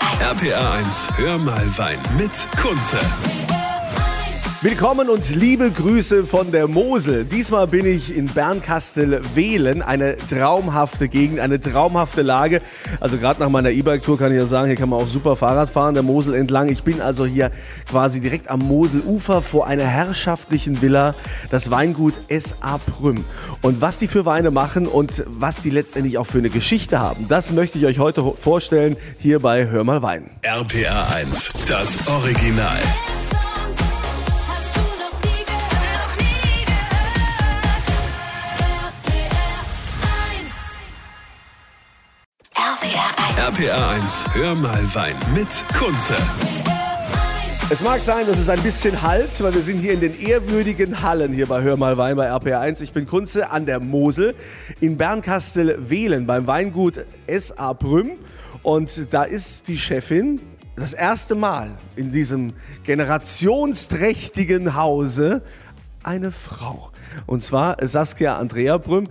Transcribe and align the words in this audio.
RPA 0.00 0.78
1, 0.80 1.08
hör 1.16 1.38
mal 1.38 1.78
Wein 1.78 1.98
mit 2.18 2.48
Kunze. 2.56 2.98
Willkommen 4.62 5.08
und 5.08 5.34
liebe 5.34 5.70
Grüße 5.70 6.26
von 6.26 6.52
der 6.52 6.68
Mosel. 6.68 7.24
Diesmal 7.24 7.66
bin 7.66 7.86
ich 7.86 8.14
in 8.14 8.26
Bernkastel-Wehlen, 8.26 9.80
eine 9.80 10.18
traumhafte 10.18 11.08
Gegend, 11.08 11.40
eine 11.40 11.58
traumhafte 11.58 12.20
Lage. 12.20 12.60
Also 13.00 13.16
gerade 13.16 13.40
nach 13.40 13.48
meiner 13.48 13.70
E-Bike-Tour 13.70 14.18
kann 14.18 14.32
ich 14.32 14.36
ja 14.36 14.44
sagen, 14.44 14.66
hier 14.66 14.76
kann 14.76 14.90
man 14.90 15.00
auch 15.00 15.08
super 15.08 15.34
Fahrrad 15.34 15.70
fahren, 15.70 15.94
der 15.94 16.02
Mosel 16.02 16.34
entlang. 16.34 16.68
Ich 16.68 16.82
bin 16.82 17.00
also 17.00 17.24
hier 17.24 17.50
quasi 17.88 18.20
direkt 18.20 18.50
am 18.50 18.60
Moselufer 18.60 19.40
vor 19.40 19.66
einer 19.66 19.86
herrschaftlichen 19.86 20.82
Villa, 20.82 21.14
das 21.50 21.70
Weingut 21.70 22.20
S.A. 22.28 22.76
Prüm. 22.76 23.24
Und 23.62 23.80
was 23.80 23.98
die 23.98 24.08
für 24.08 24.26
Weine 24.26 24.50
machen 24.50 24.86
und 24.86 25.24
was 25.26 25.62
die 25.62 25.70
letztendlich 25.70 26.18
auch 26.18 26.26
für 26.26 26.36
eine 26.36 26.50
Geschichte 26.50 27.00
haben, 27.00 27.28
das 27.28 27.50
möchte 27.50 27.78
ich 27.78 27.86
euch 27.86 27.98
heute 27.98 28.30
vorstellen 28.38 28.98
hier 29.18 29.40
bei 29.40 29.68
Hör 29.70 29.84
mal 29.84 30.02
Wein. 30.02 30.28
RPA 30.42 31.14
1, 31.14 31.50
das 31.66 32.06
Original. 32.08 32.76
RPA 43.50 43.90
1, 43.94 44.26
hör 44.34 44.54
mal 44.54 44.94
Wein 44.94 45.16
mit 45.34 45.64
Kunze. 45.76 46.14
Es 47.68 47.82
mag 47.82 48.00
sein, 48.00 48.24
dass 48.28 48.38
es 48.38 48.48
ein 48.48 48.62
bisschen 48.62 49.02
halt, 49.02 49.42
weil 49.42 49.52
wir 49.52 49.62
sind 49.62 49.78
hier 49.78 49.92
in 49.92 49.98
den 49.98 50.14
ehrwürdigen 50.20 51.02
Hallen 51.02 51.32
hier 51.32 51.46
bei 51.46 51.60
Hör 51.60 51.76
mal 51.76 51.96
Wein 51.96 52.16
bei 52.16 52.30
RPR1. 52.30 52.80
Ich 52.80 52.92
bin 52.92 53.08
Kunze 53.08 53.50
an 53.50 53.66
der 53.66 53.80
Mosel 53.80 54.36
in 54.78 54.96
Bernkastel-Wehlen 54.96 56.28
beim 56.28 56.46
Weingut 56.46 57.04
S.A. 57.26 57.74
Prüm. 57.74 58.12
Und 58.62 59.12
da 59.12 59.24
ist 59.24 59.66
die 59.66 59.78
Chefin 59.78 60.40
das 60.76 60.92
erste 60.92 61.34
Mal 61.34 61.70
in 61.96 62.12
diesem 62.12 62.52
generationsträchtigen 62.84 64.76
Hause 64.76 65.42
eine 66.02 66.32
Frau. 66.32 66.90
Und 67.26 67.42
zwar 67.42 67.76
Saskia 67.80 68.36
Andrea 68.36 68.78
Brüm. 68.78 69.08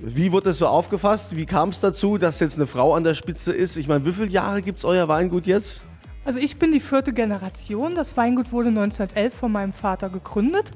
Wie 0.00 0.32
wurde 0.32 0.50
das 0.50 0.58
so 0.58 0.66
aufgefasst? 0.66 1.36
Wie 1.36 1.46
kam 1.46 1.70
es 1.70 1.80
dazu, 1.80 2.18
dass 2.18 2.40
jetzt 2.40 2.56
eine 2.56 2.66
Frau 2.66 2.94
an 2.94 3.04
der 3.04 3.14
Spitze 3.14 3.52
ist? 3.52 3.76
Ich 3.76 3.88
meine, 3.88 4.04
wie 4.04 4.12
viele 4.12 4.28
Jahre 4.28 4.62
gibt 4.62 4.78
es 4.78 4.84
euer 4.84 5.08
Weingut 5.08 5.46
jetzt? 5.46 5.84
Also 6.24 6.38
ich 6.38 6.58
bin 6.58 6.72
die 6.72 6.80
vierte 6.80 7.12
Generation. 7.12 7.94
Das 7.94 8.16
Weingut 8.16 8.52
wurde 8.52 8.68
1911 8.68 9.34
von 9.34 9.52
meinem 9.52 9.72
Vater 9.72 10.08
gegründet. 10.08 10.72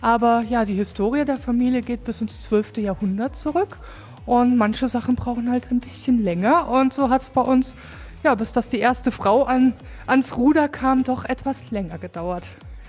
Aber 0.00 0.44
ja, 0.48 0.64
die 0.64 0.74
Historie 0.74 1.24
der 1.24 1.38
Familie 1.38 1.82
geht 1.82 2.04
bis 2.04 2.20
ins 2.20 2.42
12. 2.44 2.78
Jahrhundert 2.78 3.36
zurück. 3.36 3.78
Und 4.26 4.56
manche 4.56 4.88
Sachen 4.88 5.14
brauchen 5.14 5.50
halt 5.50 5.70
ein 5.70 5.80
bisschen 5.80 6.22
länger. 6.22 6.68
Und 6.68 6.92
so 6.92 7.10
hat 7.10 7.22
es 7.22 7.28
bei 7.30 7.40
uns, 7.40 7.74
ja, 8.22 8.34
bis 8.34 8.52
dass 8.52 8.68
die 8.68 8.78
erste 8.78 9.10
Frau 9.10 9.44
an, 9.44 9.72
ans 10.06 10.36
Ruder 10.36 10.68
kam, 10.68 11.04
doch 11.04 11.24
etwas 11.24 11.70
länger 11.70 11.98
gedauert. 11.98 12.44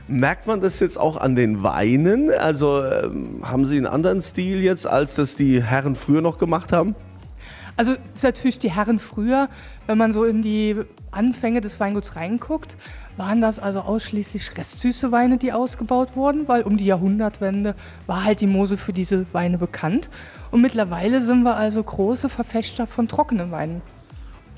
Merkt 0.09 0.47
man 0.47 0.59
das 0.59 0.79
jetzt 0.79 0.99
auch 0.99 1.17
an 1.17 1.35
den 1.35 1.61
Weinen? 1.61 2.31
Also 2.31 2.83
ähm, 2.83 3.41
haben 3.43 3.65
Sie 3.67 3.77
einen 3.77 3.85
anderen 3.85 4.23
Stil 4.23 4.59
jetzt, 4.59 4.87
als 4.87 5.13
das 5.13 5.35
die 5.35 5.61
Herren 5.61 5.93
früher 5.93 6.21
noch 6.21 6.39
gemacht 6.39 6.73
haben? 6.73 6.95
Also 7.77 7.93
ist 8.13 8.23
natürlich 8.23 8.57
die 8.57 8.71
Herren 8.71 8.97
früher, 8.97 9.49
wenn 9.85 9.99
man 9.99 10.11
so 10.11 10.23
in 10.23 10.41
die 10.41 10.75
Anfänge 11.11 11.61
des 11.61 11.79
Weinguts 11.79 12.15
reinguckt, 12.15 12.75
waren 13.17 13.39
das 13.39 13.59
also 13.59 13.81
ausschließlich 13.81 14.57
restsüße 14.57 15.11
Weine, 15.11 15.37
die 15.37 15.53
ausgebaut 15.53 16.15
wurden, 16.15 16.47
weil 16.47 16.63
um 16.63 16.75
die 16.75 16.85
Jahrhundertwende 16.85 17.75
war 18.07 18.25
halt 18.25 18.41
die 18.41 18.47
Mosel 18.47 18.77
für 18.77 18.93
diese 18.93 19.27
Weine 19.31 19.59
bekannt. 19.59 20.09
Und 20.49 20.61
mittlerweile 20.61 21.21
sind 21.21 21.43
wir 21.43 21.55
also 21.55 21.83
große 21.83 22.29
Verfechter 22.29 22.87
von 22.87 23.07
trockenen 23.07 23.51
Weinen. 23.51 23.83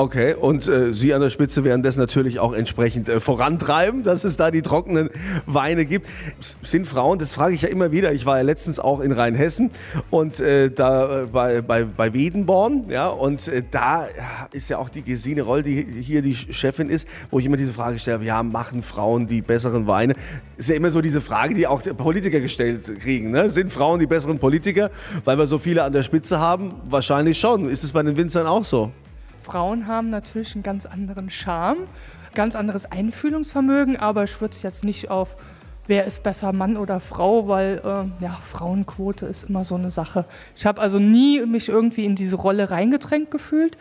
Okay, 0.02 0.34
und 0.34 0.68
äh, 0.68 0.94
Sie 0.94 1.14
an 1.14 1.22
der 1.22 1.30
Spitze 1.30 1.64
werden 1.64 1.84
das 1.84 1.96
natürlich 1.96 2.40
auch 2.40 2.54
entsprechend 2.54 3.08
äh, 3.08 3.20
vorantreiben, 3.20 4.02
dass 4.02 4.24
es 4.24 4.36
da 4.36 4.50
die 4.50 4.64
trockenen 4.64 5.12
Weine 5.46 5.86
gibt. 5.86 6.08
S 6.40 6.58
sind 6.64 6.88
Frauen, 6.88 7.20
das 7.20 7.36
frage 7.36 7.54
ich 7.54 7.62
ja 7.62 7.70
immer 7.70 7.92
wieder. 7.92 8.12
Ich 8.12 8.26
war 8.26 8.38
ja 8.38 8.42
letztens 8.42 8.80
auch 8.80 9.00
in 9.00 9.12
Rheinhessen 9.12 9.70
und 10.10 10.40
äh, 10.40 10.72
da 10.72 11.22
äh, 11.22 11.26
bei, 11.28 11.62
bei, 11.62 11.84
bei 11.84 12.16
Wedenborn, 12.16 12.86
ja, 12.90 13.10
und 13.10 13.48
äh, 13.48 13.62
da 13.70 14.08
ist 14.52 14.72
ja 14.72 14.80
auch 14.80 14.90
die 14.90 15.04
Gesine 15.04 15.44
Roll, 15.44 15.62
die 15.62 15.84
hier 15.84 16.24
die 16.24 16.34
Chefin 16.34 16.90
ist, 16.90 17.08
wo 17.30 17.38
ich 17.38 17.46
immer 17.46 17.58
diese 17.58 17.74
Frage 17.74 18.00
stelle, 18.00 18.26
ja, 18.26 18.42
machen 18.42 18.82
Frauen 18.82 19.28
die 19.28 19.44
besseren 19.44 19.86
Weine? 19.86 20.16
Ist 20.58 20.70
ja 20.70 20.76
immer 20.76 20.90
so 20.90 21.02
diese 21.02 21.22
Frage, 21.22 21.54
die 21.54 21.68
auch 21.68 21.84
Politiker 21.96 22.40
gestellt 22.40 23.00
kriegen. 23.02 23.30
Ne? 23.30 23.52
Sind 23.52 23.72
Frauen 23.72 24.00
die 24.00 24.08
besseren 24.08 24.40
Politiker, 24.40 24.90
weil 25.26 25.38
wir 25.38 25.46
so 25.46 25.60
viele 25.60 25.84
an 25.84 25.94
der 25.94 26.02
Spitze 26.02 26.40
haben? 26.40 26.74
Wahrscheinlich 26.90 27.40
schon. 27.40 27.70
Ist 27.70 27.84
es 27.84 27.92
bei 27.92 28.02
den 28.02 28.18
Winzern 28.18 28.48
auch 28.48 28.66
so? 28.66 28.92
Frauen 29.42 29.88
haben 29.88 30.10
natürlich 30.10 30.56
einen 30.56 30.64
ganz 30.64 30.86
anderen 30.86 31.30
Charme, 31.30 31.80
ganz 32.34 32.56
anderes 32.56 32.92
Einfühlungsvermögen, 32.92 33.98
aber 33.98 34.24
ich 34.24 34.40
würde 34.40 34.54
es 34.54 34.62
jetzt 34.62 34.84
nicht 34.84 35.10
auf, 35.10 35.36
wer 35.88 36.06
ist 36.06 36.24
besser, 36.24 36.54
Mann 36.54 36.78
oder 36.78 37.00
Frau, 37.00 37.48
weil 37.48 37.82
äh, 37.84 38.24
ja, 38.24 38.38
Frauenquote 38.44 39.26
ist 39.26 39.50
immer 39.50 39.66
so 39.66 39.76
eine 39.76 39.92
Sache. 39.92 40.26
Ich 40.56 40.66
habe 40.66 40.82
also 40.82 41.00
nie 41.00 41.46
mich 41.46 41.70
irgendwie 41.70 42.06
in 42.06 42.16
diese 42.16 42.36
Rolle 42.36 42.72
reingedrängt 42.72 43.32
gefühlt. 43.32 43.78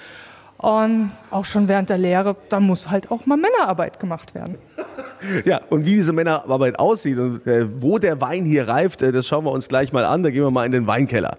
Und 0.60 1.10
auch 1.30 1.46
schon 1.46 1.68
während 1.68 1.88
der 1.88 1.96
Lehre, 1.96 2.36
da 2.50 2.60
muss 2.60 2.90
halt 2.90 3.10
auch 3.10 3.24
mal 3.24 3.38
Männerarbeit 3.38 3.98
gemacht 3.98 4.34
werden. 4.34 4.56
Ja, 5.44 5.60
und 5.68 5.84
wie 5.84 5.96
diese 5.96 6.14
Männerarbeit 6.14 6.78
aussieht 6.78 7.18
und 7.18 7.46
äh, 7.46 7.68
wo 7.82 7.98
der 7.98 8.22
Wein 8.22 8.46
hier 8.46 8.66
reift, 8.68 9.02
äh, 9.02 9.12
das 9.12 9.26
schauen 9.26 9.44
wir 9.44 9.50
uns 9.50 9.68
gleich 9.68 9.92
mal 9.92 10.06
an. 10.06 10.22
Da 10.22 10.30
gehen 10.30 10.42
wir 10.42 10.50
mal 10.50 10.64
in 10.64 10.72
den 10.72 10.86
Weinkeller. 10.86 11.36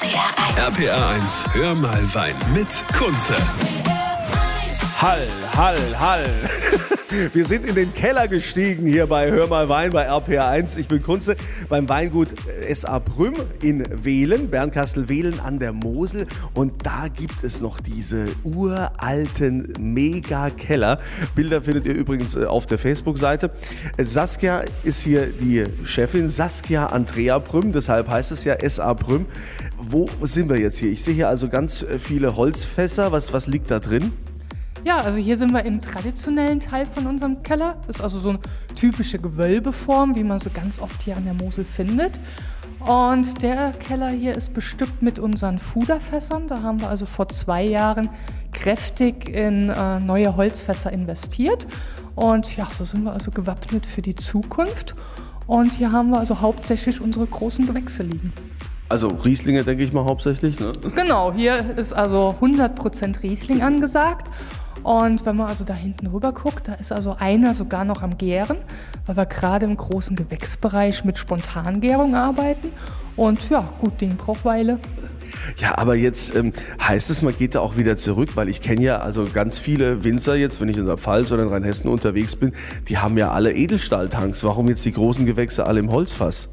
RPR 0.00 0.56
1. 0.56 0.78
RPA 0.78 1.14
1, 1.16 1.46
hör 1.54 1.74
mal 1.74 2.14
Wein 2.14 2.36
mit 2.54 2.84
Kunze. 2.98 3.34
Hall, 4.96 5.26
Hall, 5.56 5.76
Hall. 5.98 6.26
Wir 7.32 7.44
sind 7.44 7.66
in 7.66 7.74
den 7.74 7.92
Keller 7.92 8.28
gestiegen 8.28 8.86
hier 8.86 9.06
bei 9.08 9.30
Hör 9.30 9.48
mal 9.48 9.68
Wein 9.68 9.90
bei 9.90 10.08
RPA1. 10.08 10.78
Ich 10.78 10.86
bin 10.86 11.02
Kunze 11.02 11.34
beim 11.68 11.88
Weingut 11.88 12.28
S.A. 12.68 13.00
Prüm 13.00 13.34
in 13.60 13.84
Wehlen, 14.04 14.48
Bernkastel-Wehlen 14.48 15.40
an 15.40 15.58
der 15.58 15.72
Mosel. 15.72 16.28
Und 16.54 16.86
da 16.86 17.08
gibt 17.08 17.42
es 17.42 17.60
noch 17.60 17.80
diese 17.80 18.28
uralten 18.44 19.72
Mega-Keller. 19.78 21.00
Bilder 21.34 21.62
findet 21.62 21.86
ihr 21.86 21.94
übrigens 21.94 22.36
äh, 22.36 22.44
auf 22.44 22.66
der 22.66 22.78
Facebook-Seite. 22.78 23.50
Saskia 23.98 24.62
ist 24.84 25.02
hier 25.02 25.26
die 25.26 25.64
Chefin, 25.84 26.28
Saskia 26.28 26.86
Andrea 26.86 27.40
Prüm, 27.40 27.72
deshalb 27.72 28.08
heißt 28.08 28.30
es 28.30 28.44
ja 28.44 28.54
S.A. 28.54 28.94
Prüm. 28.94 29.26
Wo 29.76 30.08
sind 30.22 30.48
wir 30.48 30.58
jetzt 30.58 30.78
hier? 30.78 30.92
Ich 30.92 31.02
sehe 31.02 31.14
hier 31.14 31.28
also 31.28 31.48
ganz 31.48 31.82
äh, 31.82 31.98
viele 31.98 32.36
Holzfässer. 32.36 33.10
Was, 33.10 33.32
was 33.32 33.48
liegt 33.48 33.70
da 33.72 33.80
drin? 33.80 34.12
Ja, 34.84 34.98
also 34.98 35.18
hier 35.18 35.36
sind 35.36 35.52
wir 35.52 35.64
im 35.64 35.80
traditionellen 35.80 36.58
Teil 36.58 36.86
von 36.86 37.06
unserem 37.06 37.42
Keller. 37.42 37.76
Das 37.86 37.96
ist 37.96 38.02
also 38.02 38.18
so 38.18 38.30
eine 38.30 38.38
typische 38.74 39.18
Gewölbeform, 39.18 40.14
wie 40.16 40.24
man 40.24 40.38
so 40.38 40.48
ganz 40.50 40.80
oft 40.80 41.02
hier 41.02 41.16
an 41.16 41.24
der 41.24 41.34
Mosel 41.34 41.64
findet. 41.64 42.20
Und 42.80 43.42
der 43.42 43.72
Keller 43.72 44.08
hier 44.08 44.34
ist 44.34 44.54
bestückt 44.54 45.02
mit 45.02 45.18
unseren 45.18 45.58
Fuderfässern. 45.58 46.48
Da 46.48 46.62
haben 46.62 46.80
wir 46.80 46.88
also 46.88 47.04
vor 47.04 47.28
zwei 47.28 47.62
Jahren 47.62 48.08
kräftig 48.52 49.28
in 49.28 49.68
äh, 49.68 50.00
neue 50.00 50.34
Holzfässer 50.36 50.90
investiert. 50.90 51.66
Und 52.14 52.56
ja, 52.56 52.66
so 52.70 52.84
sind 52.84 53.02
wir 53.04 53.12
also 53.12 53.30
gewappnet 53.30 53.84
für 53.86 54.00
die 54.00 54.14
Zukunft. 54.14 54.94
Und 55.46 55.72
hier 55.72 55.92
haben 55.92 56.10
wir 56.10 56.20
also 56.20 56.40
hauptsächlich 56.40 57.02
unsere 57.02 57.26
großen 57.26 57.66
Gewächse 57.66 58.02
liegen. 58.02 58.32
Also 58.88 59.06
Rieslinge, 59.08 59.62
denke 59.62 59.84
ich 59.84 59.92
mal 59.92 60.04
hauptsächlich. 60.04 60.58
Ne? 60.58 60.72
Genau, 60.96 61.32
hier 61.32 61.76
ist 61.76 61.92
also 61.92 62.34
100% 62.40 63.22
Riesling 63.22 63.62
angesagt. 63.62 64.28
Und 64.82 65.24
wenn 65.26 65.36
man 65.36 65.48
also 65.48 65.64
da 65.64 65.74
hinten 65.74 66.06
rüber 66.06 66.32
guckt, 66.32 66.68
da 66.68 66.74
ist 66.74 66.92
also 66.92 67.16
einer 67.18 67.54
sogar 67.54 67.84
noch 67.84 68.02
am 68.02 68.16
Gären, 68.18 68.58
weil 69.06 69.16
wir 69.16 69.26
gerade 69.26 69.66
im 69.66 69.76
großen 69.76 70.16
Gewächsbereich 70.16 71.04
mit 71.04 71.18
Spontangärung 71.18 72.14
arbeiten. 72.14 72.68
Und 73.16 73.50
ja, 73.50 73.68
gut, 73.80 74.00
Ding 74.00 74.16
braucht 74.16 74.44
Weile. 74.44 74.78
Ja, 75.56 75.78
aber 75.78 75.94
jetzt 75.94 76.34
ähm, 76.34 76.52
heißt 76.82 77.10
es, 77.10 77.22
man 77.22 77.36
geht 77.36 77.54
da 77.54 77.60
auch 77.60 77.76
wieder 77.76 77.96
zurück, 77.96 78.30
weil 78.34 78.48
ich 78.48 78.60
kenne 78.60 78.82
ja 78.82 78.98
also 78.98 79.26
ganz 79.32 79.58
viele 79.58 80.02
Winzer 80.04 80.34
jetzt, 80.34 80.60
wenn 80.60 80.68
ich 80.68 80.76
in 80.76 80.86
der 80.86 80.96
Pfalz 80.96 81.30
oder 81.30 81.42
in 81.42 81.48
Rheinhessen 81.48 81.88
unterwegs 81.88 82.36
bin, 82.36 82.52
die 82.88 82.98
haben 82.98 83.16
ja 83.18 83.30
alle 83.30 83.52
Edelstahltanks. 83.52 84.42
Warum 84.44 84.68
jetzt 84.68 84.84
die 84.84 84.92
großen 84.92 85.26
Gewächse 85.26 85.66
alle 85.66 85.80
im 85.80 85.90
Holzfass? 85.90 86.48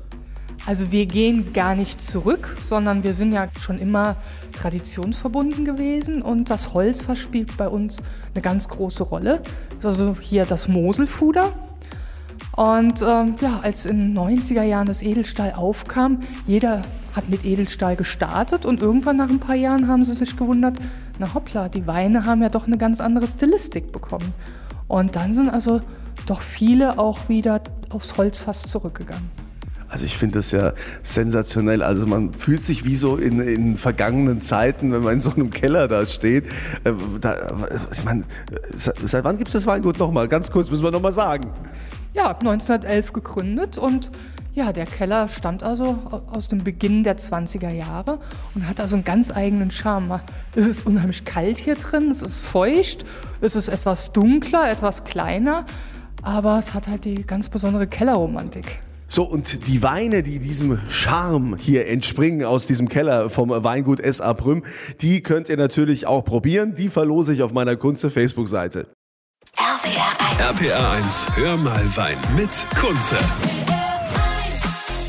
Also 0.67 0.91
wir 0.91 1.05
gehen 1.05 1.53
gar 1.53 1.75
nicht 1.75 2.01
zurück, 2.01 2.57
sondern 2.61 3.01
wir 3.01 3.13
sind 3.13 3.31
ja 3.31 3.47
schon 3.57 3.79
immer 3.79 4.17
traditionsverbunden 4.51 5.63
gewesen 5.63 6.21
und 6.21 6.49
das 6.49 6.73
Holz 6.73 7.05
spielt 7.15 7.55
bei 7.55 7.69
uns 7.69 8.03
eine 8.33 8.41
ganz 8.41 8.67
große 8.67 9.03
Rolle. 9.03 9.41
Also 9.81 10.17
hier 10.19 10.45
das 10.45 10.67
Moselfuder. 10.67 11.53
Und 12.57 13.01
ähm, 13.01 13.35
ja, 13.39 13.61
als 13.63 13.85
in 13.85 14.13
den 14.13 14.17
90er 14.17 14.63
Jahren 14.63 14.87
das 14.87 15.01
Edelstahl 15.01 15.53
aufkam, 15.53 16.19
jeder 16.45 16.81
hat 17.13 17.29
mit 17.29 17.45
Edelstahl 17.45 17.95
gestartet 17.95 18.65
und 18.65 18.81
irgendwann 18.81 19.15
nach 19.15 19.29
ein 19.29 19.39
paar 19.39 19.55
Jahren 19.55 19.87
haben 19.87 20.03
sie 20.03 20.15
sich 20.15 20.35
gewundert, 20.35 20.75
na 21.17 21.33
hoppla, 21.33 21.69
die 21.69 21.87
Weine 21.87 22.25
haben 22.25 22.41
ja 22.41 22.49
doch 22.49 22.67
eine 22.67 22.77
ganz 22.77 22.99
andere 22.99 23.25
Stilistik 23.25 23.93
bekommen. 23.93 24.33
Und 24.89 25.15
dann 25.15 25.33
sind 25.33 25.47
also 25.47 25.81
doch 26.25 26.41
viele 26.41 26.99
auch 26.99 27.29
wieder 27.29 27.61
aufs 27.89 28.17
Holzfass 28.17 28.63
zurückgegangen. 28.63 29.46
Also 29.89 30.05
ich 30.05 30.17
finde 30.17 30.39
das 30.39 30.51
ja 30.51 30.73
sensationell. 31.03 31.81
Also 31.81 32.05
man 32.07 32.33
fühlt 32.33 32.61
sich 32.61 32.83
wie 32.85 32.97
so 32.97 33.15
in, 33.17 33.39
in 33.39 33.77
vergangenen 33.77 34.41
Zeiten, 34.41 34.91
wenn 34.91 35.01
man 35.03 35.13
in 35.13 35.19
so 35.21 35.31
einem 35.33 35.49
Keller 35.49 35.87
da 35.87 36.05
steht. 36.05 36.45
Äh, 36.83 36.93
Da, 37.21 37.35
ich 37.91 38.03
meine, 38.03 38.23
se- 38.73 38.93
seit 39.05 39.23
wann 39.23 39.37
gibt 39.37 39.47
es 39.47 39.53
das 39.53 39.65
Weingut 39.65 39.97
nochmal? 39.99 40.27
Ganz 40.27 40.51
kurz 40.51 40.69
müssen 40.69 40.83
wir 40.83 40.91
nochmal 40.91 41.13
sagen. 41.13 41.49
Ja, 42.13 42.29
1911 42.31 43.13
gegründet 43.13 43.77
und 43.77 44.11
ja, 44.53 44.73
der 44.73 44.85
Keller 44.87 45.27
stammt 45.29 45.61
also 45.61 45.83
au- 46.09 46.21
aus 46.35 46.47
dem 46.47 46.63
Beginn 46.63 47.03
der 47.03 47.17
20er 47.17 47.69
Jahre 47.71 48.17
und 48.55 48.67
hat 48.67 48.81
also 48.81 48.95
einen 48.95 49.05
ganz 49.05 49.29
eigenen 49.31 49.69
Charme. 49.71 50.19
Es 50.55 50.65
ist 50.65 50.85
unheimlich 50.87 51.25
kalt 51.25 51.59
hier 51.59 51.75
drin, 51.75 52.09
es 52.09 52.23
ist 52.23 52.41
feucht, 52.41 53.05
es 53.39 53.55
ist 53.55 53.67
etwas 53.67 54.13
dunkler, 54.13 54.69
etwas 54.71 55.03
kleiner, 55.03 55.65
aber 56.23 56.57
es 56.57 56.73
hat 56.73 56.87
halt 56.87 57.05
die 57.05 57.21
ganz 57.23 57.49
besondere 57.49 57.85
Kellerromantik. 57.87 58.79
So, 59.09 59.23
und 59.23 59.67
die 59.67 59.83
Weine, 59.83 60.21
die 60.21 60.39
diesem 60.39 60.79
Charme 60.89 61.55
hier 61.57 61.87
entspringen 61.87 62.45
aus 62.45 62.67
diesem 62.67 62.89
Keller 62.89 63.29
vom 63.29 63.49
Weingut 63.49 63.99
S.A. 63.99 64.33
Prüm, 64.33 64.63
die 65.01 65.21
könnt 65.21 65.49
ihr 65.49 65.57
natürlich 65.57 66.05
auch 66.05 66.25
probieren. 66.25 66.75
Die 66.75 66.89
verlose 66.89 67.33
ich 67.33 67.41
auf 67.41 67.53
meiner 67.53 67.77
Kunze 67.77 68.09
Facebook-Seite. 68.09 68.87
RPR 70.39 70.91
1, 70.91 71.27
hör 71.35 71.57
mal 71.57 71.85
Wein 71.95 72.17
mit 72.35 72.67
Kunze. 72.79 73.17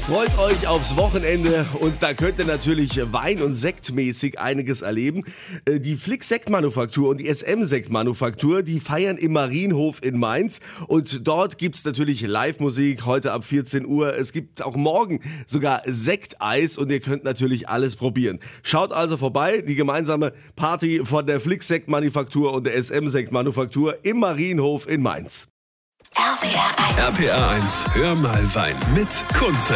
Freut 0.08 0.38
euch 0.38 0.66
aufs 0.66 0.96
Wochenende 0.96 1.66
und 1.80 2.02
da 2.02 2.14
könnt 2.14 2.38
ihr 2.38 2.46
natürlich 2.46 2.98
Wein- 3.12 3.42
und 3.42 3.52
Sektmäßig 3.52 4.40
einiges 4.40 4.80
erleben. 4.80 5.22
Äh, 5.66 5.80
Die 5.80 5.96
Flick 5.96 6.24
Sektmanufaktur 6.24 7.10
und 7.10 7.20
die 7.20 7.26
SM 7.26 7.62
Sektmanufaktur, 7.62 8.62
die 8.62 8.80
feiern 8.80 9.18
im 9.18 9.34
Marienhof 9.34 10.02
in 10.02 10.18
Mainz 10.18 10.60
und 10.86 11.28
dort 11.28 11.58
gibt's 11.58 11.84
natürlich 11.84 12.22
Live-Musik 12.22 13.04
heute 13.04 13.32
ab 13.32 13.44
14 13.44 13.84
Uhr. 13.84 14.14
Es 14.14 14.32
gibt 14.32 14.62
auch 14.62 14.76
morgen 14.76 15.20
sogar 15.46 15.82
Sekteis 15.84 16.78
und 16.78 16.90
ihr 16.90 17.00
könnt 17.00 17.24
natürlich 17.24 17.68
alles 17.68 17.94
probieren. 17.94 18.38
Schaut 18.62 18.92
also 18.92 19.18
vorbei, 19.18 19.60
die 19.60 19.74
gemeinsame 19.74 20.32
Party 20.56 21.02
von 21.04 21.26
der 21.26 21.38
Flick 21.38 21.62
Sektmanufaktur 21.62 22.54
und 22.54 22.66
der 22.66 22.82
SM 22.82 23.08
Sektmanufaktur 23.08 23.98
im 24.04 24.20
Marienhof 24.20 24.88
in 24.88 25.02
Mainz. 25.02 25.48
RPR 26.98 27.48
1, 27.50 27.86
hör 27.94 28.14
mal 28.14 28.54
Wein 28.54 28.76
mit 28.94 29.08
Kunze. 29.38 29.74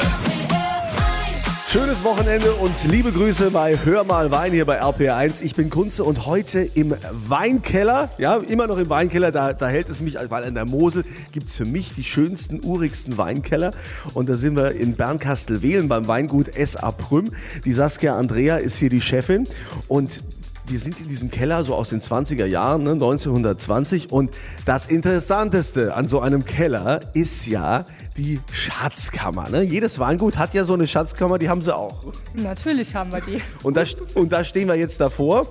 Schönes 1.69 2.05
Wochenende 2.05 2.53
und 2.53 2.73
liebe 2.85 3.13
Grüße 3.13 3.51
bei 3.51 3.79
Hör 3.85 4.05
mal 4.05 4.31
Wein 4.31 4.53
hier 4.53 4.65
bei 4.65 4.83
RPR1. 4.83 5.43
Ich 5.43 5.55
bin 5.55 5.71
Kunze 5.71 6.05
und 6.05 6.27
heute 6.27 6.61
im 6.61 6.95
Weinkeller, 7.13 8.11
ja, 8.19 8.37
immer 8.37 8.67
noch 8.67 8.79
im 8.79 8.91
Weinkeller, 8.91 9.31
da, 9.31 9.53
da 9.53 9.69
hält 9.69 9.89
es 9.89 10.01
mich, 10.01 10.17
weil 10.29 10.45
in 10.45 10.55
der 10.55 10.67
Mosel 10.67 11.05
gibt 11.33 11.49
es 11.49 11.57
für 11.57 11.65
mich 11.65 11.95
die 11.95 12.05
schönsten, 12.05 12.63
urigsten 12.65 13.17
Weinkeller. 13.19 13.73
Und 14.13 14.29
da 14.29 14.37
sind 14.37 14.57
wir 14.57 14.73
in 14.73 14.95
Bernkastel-Wehlen 14.95 15.89
beim 15.89 16.07
Weingut 16.09 16.57
S.A. 16.57 16.93
Prüm. 16.93 17.31
Die 17.65 17.73
Saskia 17.73 18.17
Andrea 18.17 18.57
ist 18.57 18.79
hier 18.79 18.91
die 18.91 19.01
Chefin 19.01 19.47
und 19.89 20.23
wir 20.67 20.79
sind 20.79 21.01
in 21.01 21.09
diesem 21.09 21.31
Keller 21.31 21.65
so 21.65 21.75
aus 21.75 21.91
den 21.91 22.01
20er 22.01 22.47
Jahren, 22.47 22.85
ne, 22.85 22.93
1920. 22.93 24.11
Und 24.13 24.31
das 24.65 24.87
Interessanteste 24.87 25.95
an 25.95 26.09
so 26.09 26.21
einem 26.21 26.45
Keller 26.45 27.01
ist 27.15 27.47
ja 27.47 27.85
die 28.17 28.41
Schatzkammer. 28.53 29.49
Ne? 29.49 29.63
Jedes 29.63 29.99
Weingut 29.99 30.39
hat 30.39 30.55
ja 30.55 30.65
so 30.65 30.75
eine 30.75 30.87
Schatzkammer, 30.87 31.39
die 31.39 31.49
haben 31.49 31.63
sie 31.63 31.75
auch. 31.75 32.13
Natürlich 32.35 32.95
haben 32.95 33.13
wir 33.13 33.21
die. 33.21 33.41
Und 33.63 33.77
da, 33.77 33.85
und 34.15 34.33
da 34.33 34.45
stehen 34.45 34.69
wir 34.69 34.77
jetzt 34.77 35.01
davor. 35.01 35.49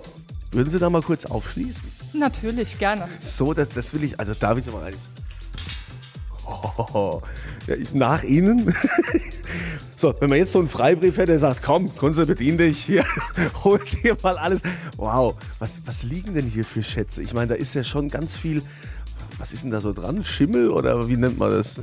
Würden 0.53 0.69
Sie 0.69 0.79
da 0.79 0.89
mal 0.89 1.01
kurz 1.01 1.25
aufschließen? 1.25 1.81
Natürlich, 2.13 2.77
gerne. 2.77 3.07
So, 3.21 3.53
das, 3.53 3.69
das 3.69 3.93
will 3.93 4.03
ich, 4.03 4.19
also 4.19 4.33
da 4.37 4.53
will 4.53 4.63
ich 4.65 4.71
mal 4.71 4.83
rein. 4.83 4.95
Ja, 7.67 7.75
nach 7.93 8.23
Ihnen. 8.23 8.73
so, 9.95 10.15
wenn 10.19 10.29
man 10.29 10.39
jetzt 10.39 10.51
so 10.51 10.59
einen 10.59 10.67
Freibrief 10.67 11.17
hätte, 11.17 11.27
der 11.27 11.39
sagt, 11.39 11.61
komm, 11.61 11.95
Kunze, 11.95 12.25
bedien 12.25 12.57
dich, 12.57 12.83
hier, 12.83 13.05
hol 13.63 13.79
dir 14.03 14.17
mal 14.23 14.37
alles. 14.37 14.61
Wow, 14.97 15.35
was, 15.59 15.79
was 15.85 16.01
liegen 16.01 16.33
denn 16.33 16.47
hier 16.47 16.65
für 16.65 16.81
Schätze? 16.81 17.21
Ich 17.21 17.35
meine, 17.35 17.47
da 17.47 17.53
ist 17.53 17.75
ja 17.75 17.83
schon 17.83 18.09
ganz 18.09 18.35
viel, 18.35 18.63
was 19.37 19.53
ist 19.53 19.63
denn 19.63 19.69
da 19.69 19.79
so 19.79 19.93
dran? 19.93 20.23
Schimmel 20.23 20.71
oder 20.71 21.07
wie 21.07 21.17
nennt 21.17 21.37
man 21.37 21.51
das? 21.51 21.75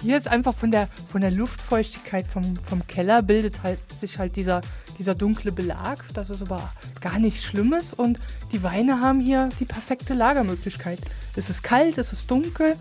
Hier 0.00 0.16
ist 0.16 0.28
einfach 0.28 0.54
von 0.54 0.70
der, 0.70 0.88
von 1.10 1.20
der 1.20 1.30
Luftfeuchtigkeit 1.30 2.26
vom, 2.26 2.56
vom 2.64 2.86
Keller 2.86 3.22
bildet 3.22 3.62
halt 3.62 3.78
sich 3.96 4.18
halt 4.18 4.34
dieser, 4.34 4.62
dieser 4.98 5.14
dunkle 5.14 5.52
Belag. 5.52 6.02
Das 6.14 6.30
ist 6.30 6.42
aber 6.42 6.72
gar 7.00 7.18
nichts 7.18 7.44
Schlimmes 7.44 7.94
und 7.94 8.18
die 8.50 8.62
Weine 8.62 9.00
haben 9.00 9.20
hier 9.20 9.50
die 9.60 9.64
perfekte 9.64 10.14
Lagermöglichkeit. 10.14 10.98
Es 11.36 11.50
ist 11.50 11.62
kalt, 11.62 11.98
es 11.98 12.12
ist 12.12 12.30
dunkel 12.30 12.76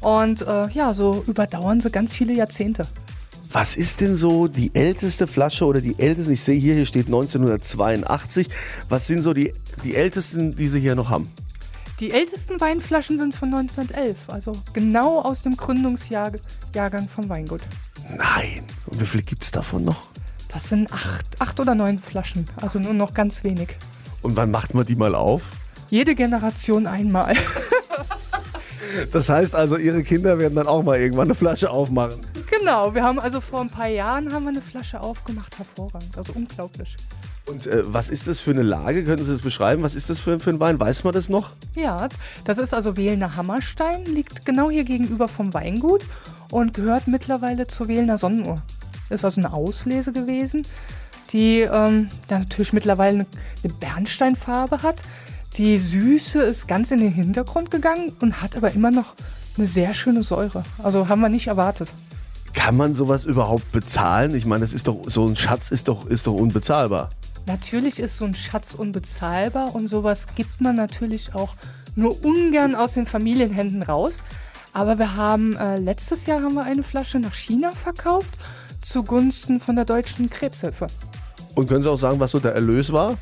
und 0.00 0.42
äh, 0.42 0.68
ja, 0.70 0.94
so 0.94 1.24
überdauern 1.26 1.80
sie 1.80 1.90
ganz 1.90 2.14
viele 2.14 2.34
Jahrzehnte. 2.34 2.86
Was 3.52 3.74
ist 3.74 4.00
denn 4.00 4.16
so 4.16 4.48
die 4.48 4.74
älteste 4.74 5.26
Flasche 5.26 5.64
oder 5.64 5.80
die 5.80 5.98
älteste? 5.98 6.32
Ich 6.32 6.42
sehe 6.42 6.58
hier, 6.58 6.74
hier 6.74 6.86
steht 6.86 7.06
1982. 7.06 8.48
Was 8.88 9.06
sind 9.06 9.22
so 9.22 9.32
die, 9.32 9.54
die 9.84 9.94
ältesten, 9.94 10.54
die 10.54 10.68
Sie 10.68 10.80
hier 10.80 10.94
noch 10.94 11.08
haben? 11.08 11.30
Die 12.00 12.10
ältesten 12.10 12.60
Weinflaschen 12.60 13.16
sind 13.16 13.34
von 13.34 13.54
1911, 13.54 14.28
also 14.28 14.52
genau 14.74 15.22
aus 15.22 15.42
dem 15.42 15.56
Gründungsjahrgang 15.56 17.08
vom 17.08 17.28
Weingut. 17.30 17.62
Nein. 18.14 18.64
Und 18.86 19.00
wie 19.00 19.06
viel 19.06 19.22
gibt 19.22 19.44
es 19.44 19.50
davon 19.50 19.86
noch? 19.86 20.02
Das 20.52 20.68
sind 20.68 20.92
acht, 20.92 21.24
acht 21.38 21.58
oder 21.58 21.74
neun 21.74 21.98
Flaschen, 21.98 22.46
also 22.60 22.78
nur 22.78 22.92
noch 22.92 23.14
ganz 23.14 23.44
wenig. 23.44 23.76
Und 24.20 24.36
wann 24.36 24.50
macht 24.50 24.74
man 24.74 24.84
die 24.84 24.96
mal 24.96 25.14
auf? 25.14 25.50
Jede 25.88 26.14
Generation 26.14 26.86
einmal. 26.86 27.34
Das 29.12 29.28
heißt 29.28 29.54
also, 29.54 29.76
Ihre 29.76 30.02
Kinder 30.02 30.38
werden 30.38 30.54
dann 30.54 30.66
auch 30.66 30.82
mal 30.82 30.98
irgendwann 30.98 31.28
eine 31.28 31.34
Flasche 31.34 31.70
aufmachen. 31.70 32.20
Genau, 32.50 32.94
wir 32.94 33.02
haben 33.02 33.18
also 33.18 33.40
vor 33.40 33.60
ein 33.60 33.70
paar 33.70 33.88
Jahren 33.88 34.32
haben 34.32 34.44
wir 34.44 34.50
eine 34.50 34.62
Flasche 34.62 35.00
aufgemacht, 35.00 35.58
hervorragend, 35.58 36.16
also 36.16 36.32
unglaublich. 36.34 36.96
Und 37.48 37.66
äh, 37.66 37.82
was 37.86 38.08
ist 38.08 38.26
das 38.26 38.40
für 38.40 38.50
eine 38.50 38.62
Lage? 38.62 39.04
Können 39.04 39.22
Sie 39.22 39.30
das 39.30 39.40
beschreiben? 39.40 39.82
Was 39.82 39.94
ist 39.94 40.10
das 40.10 40.18
für, 40.18 40.40
für 40.40 40.50
ein 40.50 40.58
Wein? 40.58 40.80
Weiß 40.80 41.04
man 41.04 41.12
das 41.12 41.28
noch? 41.28 41.50
Ja, 41.74 42.08
das 42.44 42.58
ist 42.58 42.74
also 42.74 42.96
Wählner 42.96 43.36
Hammerstein, 43.36 44.04
liegt 44.04 44.44
genau 44.44 44.68
hier 44.70 44.84
gegenüber 44.84 45.28
vom 45.28 45.54
Weingut 45.54 46.04
und 46.50 46.74
gehört 46.74 47.06
mittlerweile 47.06 47.68
zur 47.68 47.88
Wählner 47.88 48.18
Sonnenuhr. 48.18 48.62
Ist 49.10 49.24
also 49.24 49.40
eine 49.40 49.52
Auslese 49.52 50.12
gewesen, 50.12 50.66
die 51.32 51.60
ähm, 51.60 52.08
dann 52.26 52.42
natürlich 52.42 52.72
mittlerweile 52.72 53.20
eine, 53.20 53.26
eine 53.62 53.72
Bernsteinfarbe 53.74 54.82
hat. 54.82 55.02
Die 55.56 55.78
Süße 55.78 56.42
ist 56.42 56.68
ganz 56.68 56.90
in 56.90 56.98
den 56.98 57.12
Hintergrund 57.12 57.70
gegangen 57.70 58.12
und 58.20 58.42
hat 58.42 58.58
aber 58.58 58.72
immer 58.72 58.90
noch 58.90 59.14
eine 59.56 59.66
sehr 59.66 59.94
schöne 59.94 60.22
Säure. 60.22 60.62
Also 60.82 61.08
haben 61.08 61.22
wir 61.22 61.30
nicht 61.30 61.46
erwartet. 61.46 61.88
Kann 62.52 62.76
man 62.76 62.94
sowas 62.94 63.24
überhaupt 63.24 63.72
bezahlen? 63.72 64.34
Ich 64.34 64.44
meine, 64.44 64.66
das 64.66 64.74
ist 64.74 64.86
doch 64.86 65.04
so 65.06 65.26
ein 65.26 65.34
Schatz 65.34 65.70
ist 65.70 65.88
doch, 65.88 66.06
ist 66.06 66.26
doch 66.26 66.34
unbezahlbar. 66.34 67.08
Natürlich 67.46 68.00
ist 68.00 68.18
so 68.18 68.26
ein 68.26 68.34
Schatz 68.34 68.74
unbezahlbar 68.74 69.74
und 69.74 69.86
sowas 69.86 70.26
gibt 70.34 70.60
man 70.60 70.76
natürlich 70.76 71.34
auch 71.34 71.54
nur 71.94 72.22
ungern 72.22 72.74
aus 72.74 72.92
den 72.92 73.06
Familienhänden 73.06 73.82
raus. 73.82 74.20
Aber 74.74 74.98
wir 74.98 75.16
haben 75.16 75.56
äh, 75.56 75.78
letztes 75.78 76.26
Jahr 76.26 76.42
haben 76.42 76.54
wir 76.54 76.64
eine 76.64 76.82
Flasche 76.82 77.18
nach 77.18 77.34
China 77.34 77.72
verkauft 77.72 78.34
zugunsten 78.82 79.60
von 79.60 79.74
der 79.74 79.86
deutschen 79.86 80.28
Krebshilfe. 80.28 80.88
Und 81.54 81.66
können 81.66 81.80
Sie 81.80 81.90
auch 81.90 81.96
sagen, 81.96 82.20
was 82.20 82.32
so 82.32 82.40
der 82.40 82.52
Erlös 82.52 82.92
war? 82.92 83.16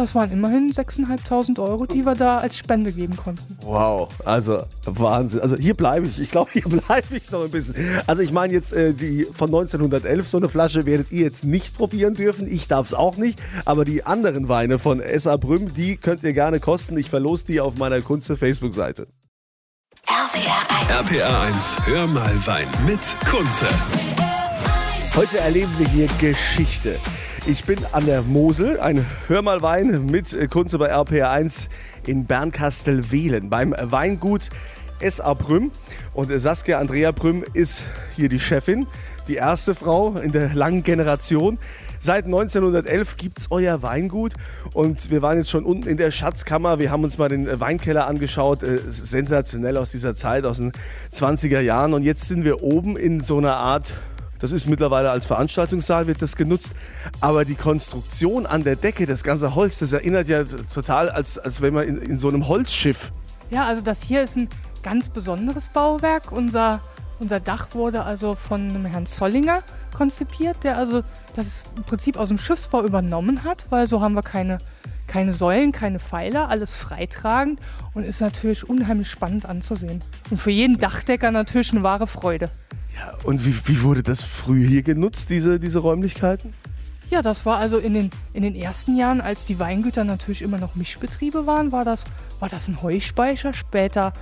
Das 0.00 0.14
waren 0.14 0.32
immerhin 0.32 0.72
6.500 0.72 1.60
Euro, 1.60 1.84
die 1.84 2.06
wir 2.06 2.14
da 2.14 2.38
als 2.38 2.56
Spende 2.56 2.90
geben 2.90 3.18
konnten. 3.18 3.58
Wow, 3.60 4.08
also 4.24 4.62
Wahnsinn. 4.86 5.40
Also 5.40 5.56
hier 5.56 5.74
bleibe 5.74 6.06
ich. 6.06 6.18
Ich 6.18 6.30
glaube, 6.30 6.50
hier 6.54 6.62
bleibe 6.68 7.14
ich 7.14 7.30
noch 7.30 7.44
ein 7.44 7.50
bisschen. 7.50 7.74
Also 8.06 8.22
ich 8.22 8.32
meine 8.32 8.50
jetzt 8.54 8.72
äh, 8.72 8.94
die 8.94 9.26
von 9.34 9.48
1911, 9.48 10.26
so 10.26 10.38
eine 10.38 10.48
Flasche 10.48 10.86
werdet 10.86 11.12
ihr 11.12 11.24
jetzt 11.24 11.44
nicht 11.44 11.76
probieren 11.76 12.14
dürfen. 12.14 12.48
Ich 12.50 12.66
darf 12.66 12.86
es 12.86 12.94
auch 12.94 13.18
nicht. 13.18 13.38
Aber 13.66 13.84
die 13.84 14.02
anderen 14.02 14.48
Weine 14.48 14.78
von 14.78 15.00
S.A. 15.00 15.36
Brüm, 15.36 15.74
die 15.74 15.98
könnt 15.98 16.22
ihr 16.22 16.32
gerne 16.32 16.60
kosten. 16.60 16.96
Ich 16.96 17.10
verlose 17.10 17.44
die 17.44 17.60
auf 17.60 17.76
meiner 17.76 18.00
Kunze 18.00 18.38
Facebook-Seite. 18.38 19.06
RPR 20.88 21.40
1, 21.42 21.76
hör 21.84 22.06
mal 22.06 22.46
Wein 22.46 22.68
mit 22.86 23.00
Kunze. 23.30 23.66
Heute 25.14 25.40
erleben 25.40 25.72
wir 25.76 25.88
hier 25.88 26.08
Geschichte. 26.18 26.96
Ich 27.46 27.64
bin 27.64 27.78
an 27.92 28.04
der 28.04 28.20
Mosel, 28.22 28.78
ein 28.80 29.06
Hör 29.26 29.40
mal 29.40 29.62
Wein 29.62 30.04
mit 30.04 30.50
Kunze 30.50 30.76
bei 30.76 30.94
RPR1 30.94 31.68
in 32.06 32.26
Bernkastel-Wehlen 32.26 33.48
beim 33.48 33.74
Weingut 33.78 34.50
S.A. 35.00 35.34
Prüm. 35.34 35.72
Und 36.12 36.30
Saskia 36.38 36.78
Andrea 36.78 37.12
Prüm 37.12 37.42
ist 37.54 37.86
hier 38.14 38.28
die 38.28 38.40
Chefin, 38.40 38.86
die 39.26 39.36
erste 39.36 39.74
Frau 39.74 40.16
in 40.16 40.32
der 40.32 40.54
langen 40.54 40.82
Generation. 40.82 41.58
Seit 41.98 42.26
1911 42.26 43.16
gibt 43.16 43.38
es 43.38 43.50
euer 43.50 43.82
Weingut 43.82 44.34
und 44.74 45.10
wir 45.10 45.22
waren 45.22 45.38
jetzt 45.38 45.50
schon 45.50 45.64
unten 45.64 45.88
in 45.88 45.96
der 45.96 46.10
Schatzkammer. 46.10 46.78
Wir 46.78 46.90
haben 46.90 47.04
uns 47.04 47.16
mal 47.16 47.28
den 47.30 47.58
Weinkeller 47.58 48.06
angeschaut. 48.06 48.62
Äh, 48.62 48.80
sensationell 48.88 49.78
aus 49.78 49.90
dieser 49.90 50.14
Zeit, 50.14 50.44
aus 50.44 50.58
den 50.58 50.72
20er 51.12 51.60
Jahren. 51.60 51.94
Und 51.94 52.02
jetzt 52.02 52.28
sind 52.28 52.44
wir 52.44 52.62
oben 52.62 52.96
in 52.96 53.20
so 53.20 53.38
einer 53.38 53.56
Art 53.56 53.94
das 54.40 54.52
ist 54.52 54.68
mittlerweile 54.68 55.10
als 55.10 55.26
Veranstaltungssaal 55.26 56.06
wird 56.06 56.22
das 56.22 56.34
genutzt. 56.34 56.72
Aber 57.20 57.44
die 57.44 57.54
Konstruktion 57.54 58.46
an 58.46 58.64
der 58.64 58.76
Decke, 58.76 59.06
das 59.06 59.22
ganze 59.22 59.54
Holz, 59.54 59.78
das 59.78 59.92
erinnert 59.92 60.28
ja 60.28 60.44
total, 60.44 61.10
als, 61.10 61.38
als 61.38 61.60
wenn 61.60 61.74
man 61.74 61.86
in, 61.86 61.98
in 61.98 62.18
so 62.18 62.28
einem 62.28 62.48
Holzschiff. 62.48 63.12
Ja, 63.50 63.64
also 63.64 63.82
das 63.82 64.02
hier 64.02 64.22
ist 64.22 64.36
ein 64.36 64.48
ganz 64.82 65.08
besonderes 65.08 65.68
Bauwerk. 65.68 66.32
Unser, 66.32 66.80
unser 67.18 67.38
Dach 67.38 67.68
wurde 67.72 68.04
also 68.04 68.34
von 68.34 68.70
einem 68.70 68.86
Herrn 68.86 69.06
Zollinger 69.06 69.62
konzipiert, 69.94 70.64
der 70.64 70.78
also 70.78 71.02
das 71.34 71.64
im 71.76 71.82
Prinzip 71.82 72.16
aus 72.16 72.28
dem 72.28 72.38
Schiffsbau 72.38 72.82
übernommen 72.84 73.44
hat, 73.44 73.66
weil 73.70 73.86
so 73.86 74.00
haben 74.00 74.14
wir 74.14 74.22
keine, 74.22 74.58
keine 75.06 75.32
Säulen, 75.32 75.72
keine 75.72 75.98
Pfeiler, 75.98 76.48
alles 76.48 76.76
freitragend 76.76 77.60
und 77.92 78.04
ist 78.04 78.20
natürlich 78.20 78.68
unheimlich 78.68 79.10
spannend 79.10 79.46
anzusehen. 79.46 80.02
Und 80.30 80.40
für 80.40 80.50
jeden 80.50 80.78
Dachdecker 80.78 81.30
natürlich 81.30 81.72
eine 81.72 81.82
wahre 81.82 82.06
Freude. 82.06 82.50
Ja, 82.96 83.14
und 83.24 83.44
wie, 83.44 83.54
wie 83.66 83.82
wurde 83.82 84.02
das 84.02 84.22
früher 84.22 84.66
hier 84.66 84.82
genutzt, 84.82 85.30
diese, 85.30 85.60
diese 85.60 85.78
Räumlichkeiten? 85.78 86.52
Ja, 87.10 87.22
das 87.22 87.44
war 87.44 87.58
also 87.58 87.78
in 87.78 87.94
den, 87.94 88.10
in 88.32 88.42
den 88.42 88.54
ersten 88.54 88.96
Jahren, 88.96 89.20
als 89.20 89.44
die 89.44 89.58
Weingüter 89.58 90.04
natürlich 90.04 90.42
immer 90.42 90.58
noch 90.58 90.76
Mischbetriebe 90.76 91.46
waren, 91.46 91.72
war 91.72 91.84
das, 91.84 92.04
war 92.38 92.48
das 92.48 92.68
ein 92.68 92.82
Heuspeicher, 92.82 93.52
später 93.52 94.12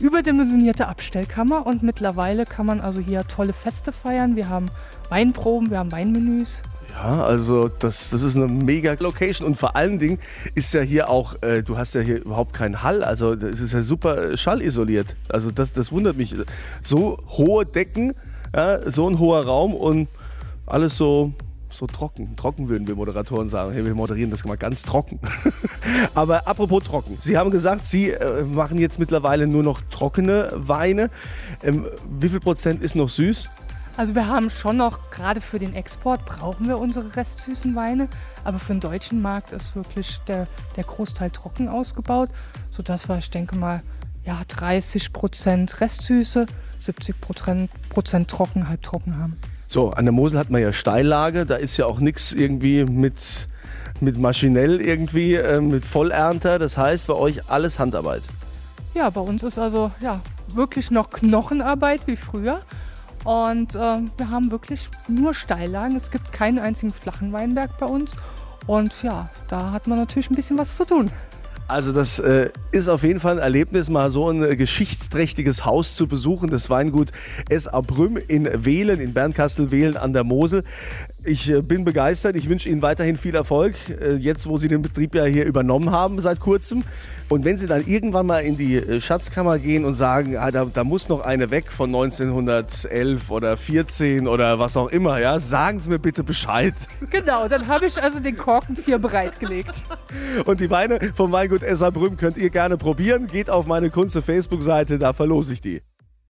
überdimensionierte 0.00 0.88
Abstellkammer 0.88 1.66
und 1.66 1.82
mittlerweile 1.82 2.44
kann 2.44 2.66
man 2.66 2.80
also 2.80 3.00
hier 3.00 3.26
tolle 3.28 3.52
Feste 3.52 3.92
feiern. 3.92 4.34
Wir 4.34 4.48
haben 4.48 4.66
Weinproben, 5.08 5.70
wir 5.70 5.78
haben 5.78 5.92
Weinmenüs. 5.92 6.60
Ja, 6.94 7.24
also 7.24 7.68
das, 7.68 8.10
das 8.10 8.22
ist 8.22 8.36
eine 8.36 8.46
mega 8.46 8.94
Location 8.98 9.46
und 9.48 9.56
vor 9.56 9.74
allen 9.74 9.98
Dingen 9.98 10.18
ist 10.54 10.72
ja 10.74 10.80
hier 10.80 11.10
auch, 11.10 11.34
äh, 11.42 11.62
du 11.62 11.76
hast 11.76 11.94
ja 11.94 12.00
hier 12.00 12.22
überhaupt 12.24 12.52
keinen 12.52 12.84
Hall, 12.84 13.02
also 13.02 13.32
es 13.32 13.60
ist 13.60 13.72
ja 13.72 13.82
super 13.82 14.30
äh, 14.30 14.36
schallisoliert. 14.36 15.16
Also 15.28 15.50
das, 15.50 15.72
das 15.72 15.90
wundert 15.90 16.16
mich. 16.16 16.36
So 16.82 17.18
hohe 17.30 17.66
Decken, 17.66 18.14
ja, 18.54 18.88
so 18.88 19.10
ein 19.10 19.18
hoher 19.18 19.44
Raum 19.44 19.74
und 19.74 20.08
alles 20.66 20.96
so, 20.96 21.32
so 21.68 21.88
trocken. 21.88 22.36
Trocken 22.36 22.68
würden 22.68 22.86
wir 22.86 22.94
Moderatoren 22.94 23.48
sagen. 23.48 23.72
Hey, 23.72 23.84
wir 23.84 23.94
moderieren 23.96 24.30
das 24.30 24.44
mal 24.44 24.56
ganz 24.56 24.82
trocken. 24.82 25.18
Aber 26.14 26.46
apropos 26.46 26.84
trocken. 26.84 27.18
Sie 27.20 27.36
haben 27.36 27.50
gesagt, 27.50 27.84
Sie 27.84 28.10
äh, 28.10 28.44
machen 28.44 28.78
jetzt 28.78 29.00
mittlerweile 29.00 29.48
nur 29.48 29.64
noch 29.64 29.80
trockene 29.90 30.52
Weine. 30.54 31.10
Ähm, 31.64 31.86
wie 32.20 32.28
viel 32.28 32.40
Prozent 32.40 32.84
ist 32.84 32.94
noch 32.94 33.08
süß? 33.08 33.48
Also 33.96 34.16
wir 34.16 34.26
haben 34.26 34.50
schon 34.50 34.78
noch, 34.78 35.10
gerade 35.10 35.40
für 35.40 35.60
den 35.60 35.74
Export 35.74 36.24
brauchen 36.24 36.66
wir 36.66 36.78
unsere 36.78 37.14
restsüßen 37.14 37.76
Weine, 37.76 38.08
aber 38.42 38.58
für 38.58 38.72
den 38.72 38.80
deutschen 38.80 39.22
Markt 39.22 39.52
ist 39.52 39.76
wirklich 39.76 40.18
der, 40.26 40.48
der 40.74 40.82
Großteil 40.82 41.30
trocken 41.30 41.68
ausgebaut, 41.68 42.28
sodass 42.70 43.08
wir, 43.08 43.18
ich 43.18 43.30
denke 43.30 43.54
mal, 43.56 43.82
ja, 44.24 44.40
30 44.48 45.12
Prozent 45.12 45.80
Restsüße, 45.80 46.46
70 46.78 47.14
Prozent, 47.20 48.28
trocken, 48.28 48.68
halbtrocken 48.68 49.16
haben. 49.16 49.36
So, 49.68 49.90
an 49.90 50.06
der 50.06 50.12
Mosel 50.12 50.40
hat 50.40 50.50
man 50.50 50.60
ja 50.60 50.72
Steillage, 50.72 51.46
da 51.46 51.54
ist 51.54 51.76
ja 51.76 51.86
auch 51.86 52.00
nichts 52.00 52.32
irgendwie 52.32 52.84
mit, 52.84 53.48
mit 54.00 54.18
maschinell 54.18 54.80
irgendwie, 54.80 55.34
äh, 55.34 55.60
mit 55.60 55.84
Vollernter. 55.84 56.58
Das 56.58 56.76
heißt, 56.76 57.06
bei 57.06 57.14
euch 57.14 57.48
alles 57.48 57.78
Handarbeit. 57.78 58.22
Ja, 58.94 59.10
bei 59.10 59.20
uns 59.20 59.44
ist 59.44 59.58
also 59.58 59.92
ja, 60.00 60.20
wirklich 60.48 60.90
noch 60.90 61.10
Knochenarbeit 61.10 62.06
wie 62.06 62.16
früher. 62.16 62.62
Und 63.24 63.74
ähm, 63.74 64.10
wir 64.16 64.30
haben 64.30 64.50
wirklich 64.50 64.88
nur 65.08 65.34
Steillagen. 65.34 65.96
Es 65.96 66.10
gibt 66.10 66.32
keinen 66.32 66.58
einzigen 66.58 66.92
flachen 66.92 67.32
Weinberg 67.32 67.78
bei 67.78 67.86
uns. 67.86 68.14
Und 68.66 69.02
ja, 69.02 69.30
da 69.48 69.72
hat 69.72 69.86
man 69.86 69.98
natürlich 69.98 70.30
ein 70.30 70.36
bisschen 70.36 70.58
was 70.58 70.76
zu 70.76 70.84
tun. 70.86 71.10
Also 71.66 71.92
das 71.92 72.18
äh, 72.18 72.50
ist 72.72 72.88
auf 72.88 73.02
jeden 73.04 73.20
Fall 73.20 73.36
ein 73.36 73.42
Erlebnis, 73.42 73.88
mal 73.88 74.10
so 74.10 74.28
ein 74.28 74.42
äh, 74.42 74.54
geschichtsträchtiges 74.54 75.64
Haus 75.64 75.96
zu 75.96 76.06
besuchen. 76.06 76.50
Das 76.50 76.68
Weingut 76.68 77.10
S.A. 77.48 77.80
Brüm 77.80 78.18
in 78.28 78.48
Wehlen, 78.66 79.00
in 79.00 79.14
Bernkastel-Wehlen 79.14 79.96
an 79.96 80.12
der 80.12 80.24
Mosel. 80.24 80.62
Ich 81.26 81.50
äh, 81.50 81.62
bin 81.62 81.84
begeistert. 81.84 82.36
Ich 82.36 82.50
wünsche 82.50 82.68
Ihnen 82.68 82.82
weiterhin 82.82 83.16
viel 83.16 83.34
Erfolg, 83.34 83.74
äh, 83.88 84.14
jetzt 84.16 84.46
wo 84.46 84.58
Sie 84.58 84.68
den 84.68 84.82
Betrieb 84.82 85.14
ja 85.14 85.24
hier 85.24 85.46
übernommen 85.46 85.90
haben 85.90 86.20
seit 86.20 86.38
kurzem. 86.38 86.84
Und 87.30 87.46
wenn 87.46 87.56
Sie 87.56 87.66
dann 87.66 87.82
irgendwann 87.86 88.26
mal 88.26 88.40
in 88.40 88.58
die 88.58 88.76
äh, 88.76 89.00
Schatzkammer 89.00 89.58
gehen 89.58 89.86
und 89.86 89.94
sagen, 89.94 90.36
ah, 90.36 90.50
da, 90.50 90.66
da 90.66 90.84
muss 90.84 91.08
noch 91.08 91.20
eine 91.20 91.50
weg 91.50 91.72
von 91.72 91.88
1911 91.88 93.30
oder 93.30 93.56
14 93.56 94.28
oder 94.28 94.58
was 94.58 94.76
auch 94.76 94.88
immer, 94.88 95.18
ja, 95.18 95.40
sagen 95.40 95.80
Sie 95.80 95.88
mir 95.88 95.98
bitte 95.98 96.22
Bescheid. 96.24 96.74
Genau, 97.10 97.46
dann 97.46 97.68
habe 97.68 97.86
ich 97.86 98.02
also 98.02 98.18
den 98.18 98.36
Korkens 98.36 98.84
hier 98.84 98.98
bereitgelegt. 98.98 99.74
Und 100.46 100.60
die 100.60 100.68
Weine 100.68 100.98
vom 101.14 101.30
Weingut 101.30 101.62
Esserbrüm 101.62 102.16
könnt 102.16 102.36
ihr 102.36 102.50
gerne 102.50 102.76
probieren. 102.76 103.28
Geht 103.28 103.50
auf 103.50 103.66
meine 103.66 103.90
Kunze 103.90 104.20
Facebook-Seite, 104.20 104.98
da 104.98 105.12
verlose 105.12 105.52
ich 105.52 105.60
die. 105.60 105.80